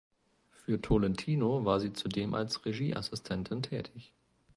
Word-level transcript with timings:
Für 0.49 0.81
Tolentino 0.81 1.63
war 1.63 1.79
sie 1.79 1.93
zudem 1.93 2.33
als 2.33 2.65
Regieassistentin 2.65 3.61
tätig. 3.61 4.11